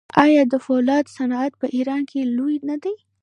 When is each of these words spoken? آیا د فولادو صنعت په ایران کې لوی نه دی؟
آیا 0.23 0.43
د 0.51 0.53
فولادو 0.65 1.13
صنعت 1.17 1.51
په 1.61 1.67
ایران 1.77 2.01
کې 2.09 2.19
لوی 2.37 2.55
نه 2.69 2.75
دی؟ 2.83 2.95